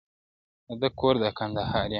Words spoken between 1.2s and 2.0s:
د کندهاريانو.